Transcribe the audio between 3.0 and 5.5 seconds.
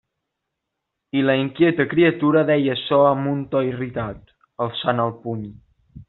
amb un to irritat, alçant el puny.